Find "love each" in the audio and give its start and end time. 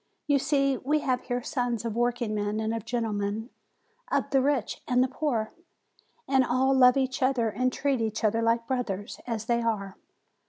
6.73-7.21